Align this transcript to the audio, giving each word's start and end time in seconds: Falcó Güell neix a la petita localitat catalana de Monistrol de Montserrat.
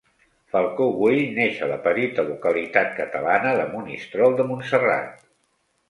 Falcó 0.53 0.87
Güell 1.01 1.21
neix 1.35 1.59
a 1.67 1.69
la 1.73 1.77
petita 1.85 2.27
localitat 2.31 2.91
catalana 3.03 3.55
de 3.63 3.71
Monistrol 3.79 4.39
de 4.41 4.51
Montserrat. 4.53 5.19